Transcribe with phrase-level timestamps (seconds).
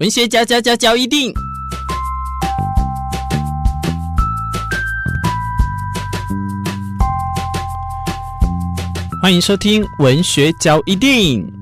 [0.00, 1.34] 文学嚼嚼嚼嚼一定，
[9.20, 11.52] 欢迎收听文学嚼一定。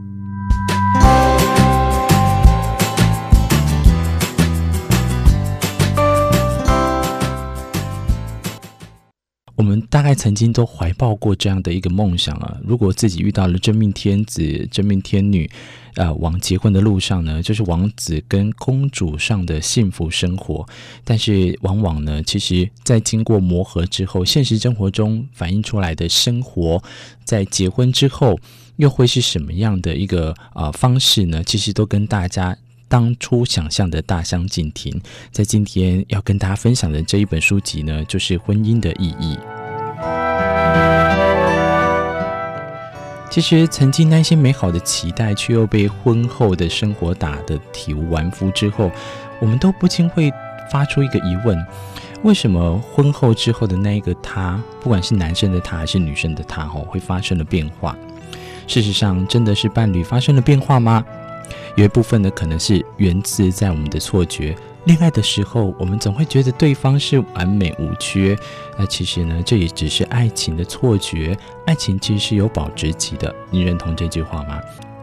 [9.55, 15.51] 我们大概曾经都怀抱过这样的一个梦想啊，如果自己遇到了真命天子、真命天女，
[15.97, 20.67] 呃，往结婚的路上呢，就是王子跟公主上的幸福生活。
[21.05, 26.83] 但是往往呢，其实在经过磨合之后，现实生活中反映出来的生活，
[27.25, 28.39] 在结婚之后
[28.77, 31.43] 又会是什么样的一个、呃、方式呢？
[31.45, 32.57] 其实都跟大家。
[32.89, 35.03] 当初想象的大相径庭，
[35.33, 39.35] 在今天要跟大家分享的这一本书籍呢，就是《婚姻的意义》。
[43.29, 48.91] 其实，曾经那些美好的期待，却又被婚后的生活打得体无完肤之后，
[49.41, 50.33] 我们都不禁会
[50.71, 51.59] 发出一个疑问：
[52.23, 57.95] 为什么婚后之后的那一个他，不管是男生的他还是女生的他，吼，会发生了变化？
[58.67, 61.05] 事实上，真的是伴侣发生了变化吗？
[61.75, 64.57] 有一部分呢，可能是源自在我们的错觉。
[64.87, 68.39] 恋爱的时候，我们总会觉得对方是完美无缺。
[68.79, 71.37] 那其实呢，这也只是爱情的错觉。
[71.67, 73.35] 爱情其实是有保质期的。
[73.51, 74.61] 你认同这句话吗？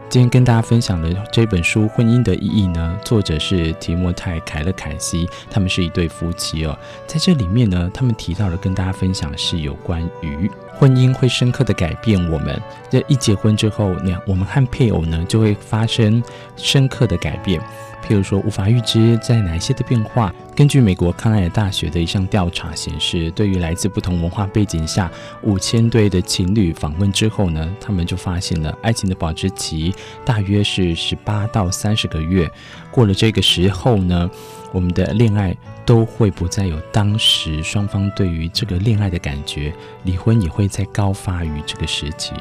[0.08, 6.78] 今天跟大家分享的这本书《婚姻的意义》呢，作者是提莫泰·凯勒凯西，他们是一对夫妻哦。
[7.06, 10.50] 在这里面呢，他们提到了跟大家分享是有关于。
[10.76, 12.58] 婚姻会深刻的改变我们。
[12.88, 16.22] 这一结婚之后，那我们和配偶呢，就会发生
[16.56, 17.60] 深刻的改变。
[18.06, 20.32] 譬如说，无法预知在哪一些的变化。
[20.54, 25.10] 根据美国康奈尔大学的一项调查显示，对于来自不同文化背景下
[25.42, 29.94] 五千对的情侣访问之后呢，他们就发现了爱情的保质期
[30.24, 32.48] 大约是十八到三十个月。
[32.90, 34.30] 过了这个时候呢，
[34.70, 39.72] 我们的恋爱都会不再有当时双方对于这个恋爱的感觉，
[40.04, 42.32] 离婚也会再高发于这个时期。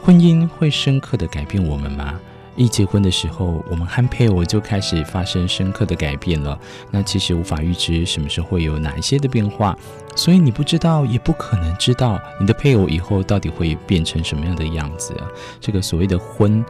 [0.00, 2.20] 婚姻会深刻的改变我们吗？
[2.56, 6.58] 一结婚的时候，我们和配偶就开始发生深刻的改变了。
[6.90, 9.76] 那其实无法预知什么时候会有哪一些的变化，
[10.14, 15.14] 所以你不知道，也不可能知道你的配偶以后到底会变成什么样的样子。
[15.60, 16.64] 这个所谓的婚，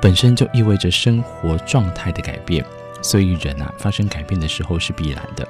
[0.00, 2.64] 本身就意味着生活状态的改变。
[3.02, 5.46] 所以人啊，发生改变的时候是必然的。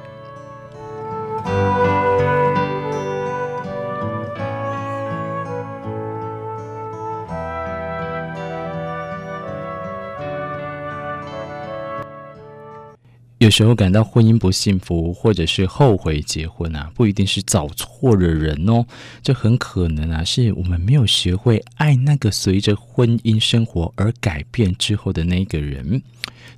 [13.38, 18.84] 有时候感到婚姻不幸福，或者是后悔结婚啊，不一定是找错了人哦，
[19.22, 26.02] 这很可能啊，是我们没有学会爱那个随着婚姻生活而改变之后的那个人。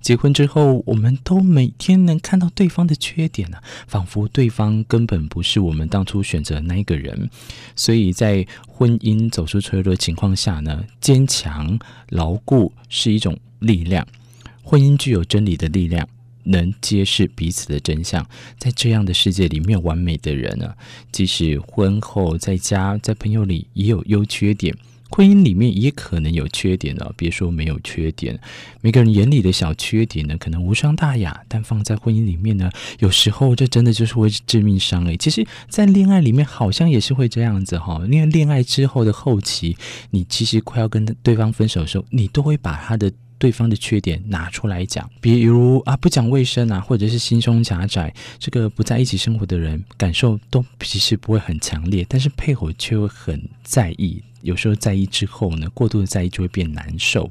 [0.00, 7.28] 结婚之后，我们都每天能看到对方的缺点啊，仿佛对方根本不是我们当初选择的那一个人。
[7.76, 14.06] 所以在婚姻走出脆弱的情况下呢，坚强牢固是一种力量。
[14.62, 16.08] 婚姻具有真理的力量。
[16.50, 18.24] 能揭示彼此的真相，
[18.58, 20.74] 在这样的世界里，没有完美的人呢。
[21.10, 24.74] 即使婚后在家、在朋友里也有优缺点，
[25.10, 27.10] 婚姻里面也可能有缺点呢。
[27.16, 28.38] 别说没有缺点，
[28.80, 35.16] 每个人眼里的小缺点呢，可能无伤大雅，但放在婚姻里面呢，有时候这真的就是会致命伤诶。
[35.16, 39.76] 其实，在恋爱里面好像也是会这样子哈，因为恋爱之后的后期，
[40.10, 43.12] 你其实快要跟对方分手的时候，你都会把他的。
[43.40, 57.30] 对方的缺点拿出来讲，比如啊，不讲卫生啊，或者是心胸狭窄，这个不在一起生活的人感受都其实不会很强烈，但是配偶却会很在意，有时候在意之后呢，过度的在意就会变难受。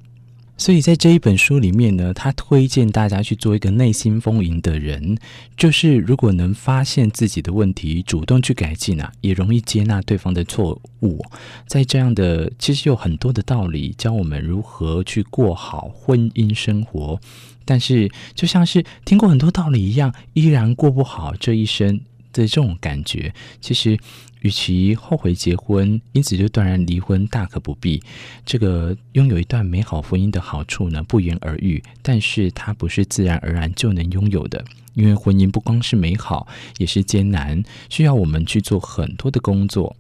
[0.59, 5.17] 所以在这一本书里面呢，他推荐大家去做一个内心丰盈的人，
[5.55, 11.25] 就是如果能发现自己的问题，主动去改进啊，也容易接纳对方的错误。
[11.65, 17.17] 在这样的，其实有很多的道理教我们如何去过好婚姻生活，
[17.63, 22.01] 但是就像是听过很多道理一样，依然过不好这一生。
[22.33, 23.97] 的这种感觉，其实
[24.41, 28.01] 与其后悔结婚，因此就断然离婚，大可不必。
[28.45, 31.83] 这个拥有一段美好婚姻的好处呢，不言而喻。
[32.01, 36.47] 但是它不是自然而然就能拥有的，因为婚姻不光是美好，
[36.77, 39.95] 也是艰难，需要我们去做很多的工作。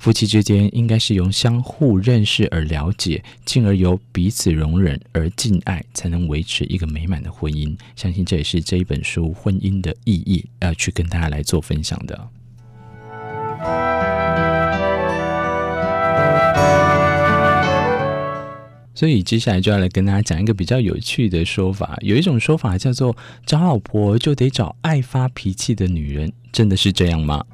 [0.00, 7.76] 夫妻之间应该是由相互认识而了解，进而由彼此容忍而敬爱，才能维持一个美满的婚姻。
[7.94, 12.28] 相信这也是这一本书《婚姻的意义》要去跟大家来做分享的。
[18.94, 21.98] 所以接下来就要来跟大家讲一个比较有趣的说法。
[22.00, 23.14] 有一种说法叫做
[23.44, 27.44] “找老婆就得找爱发脾气的女人”，真的是这样吗？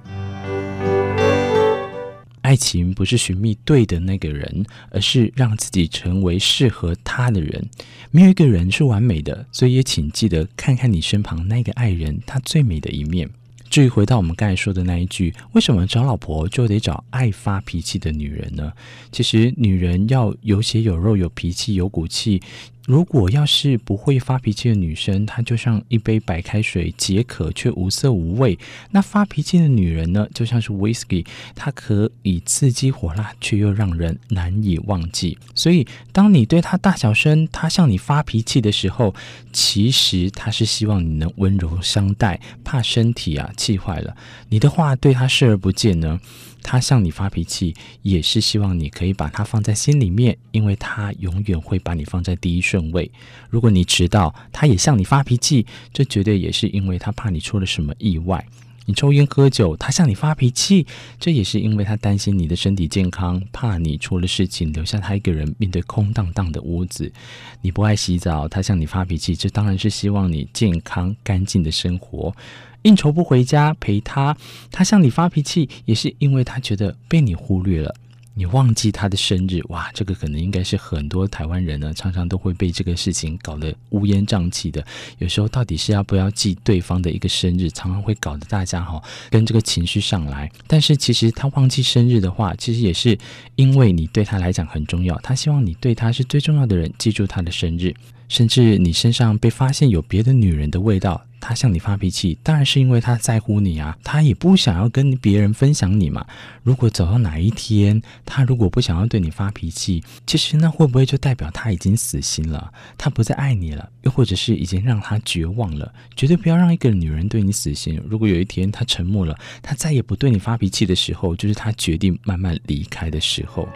[2.46, 7.68] 爱情不是寻觅对的那个人，而是让自己成为适合他的人。
[8.12, 13.28] 没有一个人是完美的，所以也请记得看看你身旁那个爱人他最美的一面。
[13.68, 18.72] 至于回到我们刚才说的那一句，为什么找老婆就得找爱发脾气的女人呢？
[19.10, 22.40] 其实女人要有血有肉、有脾气、有骨气。
[22.86, 28.56] 如果要是不会发脾气的女生，她就像一杯白开水，解渴却无色无味。
[28.92, 35.36] 那发脾气的女人呢，就像是 whisky，它可以刺激火辣，却又让人难以忘记。
[35.52, 39.12] 所以，当你对她大小声，她向你发脾气的时候，
[39.52, 44.16] 其实她是希望你能温柔相待，怕身体啊气坏了。
[44.48, 46.20] 你的话对她视而不见呢？
[46.68, 47.72] 他向你发脾气，
[48.02, 53.08] 也是希望你可以把他放在心里面，因为他永远会把你放在第一顺位。
[53.48, 58.44] 如果你迟到，他也向你发脾气，这绝对也是因为他怕你出了什么意外。
[58.86, 60.86] 你抽烟喝酒，他向你发脾气，
[61.20, 67.12] 这也是因为他担心你的身体健康，怕你出了事情留下他一个人面对空荡荡的屋子。
[67.60, 72.34] 你不爱洗澡，他向你发脾气，这当然是希望你健康干净的生活。
[72.82, 74.36] 应酬不回家陪他，
[74.70, 77.92] 他向你发脾气，也是因为他觉得被你忽略了，
[78.38, 79.62] 你忘记他的生日。
[79.70, 84.84] 哇，这个可能应该是很多台湾人呢，常常都会被这个事情搞得乌烟瘴气的。
[85.18, 90.50] 有时候到底是要不要记对方的一个生日，常常会搞得大家哈跟这个情绪上来。
[90.66, 93.18] 但是其实他忘记生日的话，其实也是
[93.54, 97.94] 因为你对他来讲很重要，他希望你对他是最重要的人，记住他的生日。
[98.28, 106.26] 甚至你身上被发现有别的女人的味道，他向你发脾气，当然是因为他在乎你啊，他也不想要跟别人分享你嘛。
[106.64, 115.94] 如果走到哪一天，他如果不想要对你发脾气，其实那会不会就代表他已经死心了，他不再爱你了，又或者是已经让他绝望了？
[116.16, 118.02] 绝对不要让一个女人对你死心。
[118.08, 123.68] 如果有一天他沉默了，他再也不对你发脾气的时候，就是他决定慢慢离开的时候。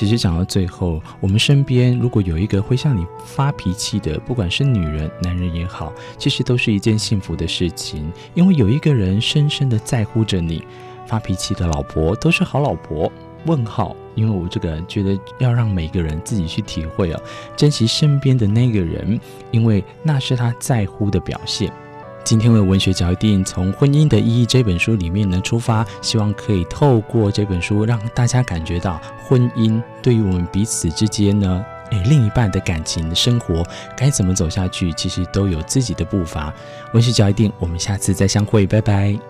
[0.00, 10.64] 其实讲到最后，我们身边如果有一个会向你发脾气的，不管是女人、男人也好，其实都是一件幸福的事情，因为有一个人深深的在乎着你。
[11.06, 13.12] 发脾气的老婆都是好老婆？
[13.44, 13.94] 问号。
[14.14, 17.20] 因为我这个觉得要让每个人自己去体会啊，
[17.54, 19.20] 珍惜身边的那个人，
[19.50, 21.70] 因为那是他在乎的表现。
[22.22, 36.52] 今天为文学脚印从《婚姻的意义》这本书里面呢出发，希望可以透过这本书让大家感觉到婚姻对于我们彼此之间呢，诶，另一半的感情的生活该怎么走下去，其实都有自己的步伐。
[36.92, 39.29] 文学脚印，我们下次再相会，拜拜。